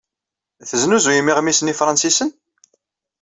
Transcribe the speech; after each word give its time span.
Tesnuzuyem 0.69 1.31
iɣmisen 1.31 1.71
ifṛensisen? 1.73 2.29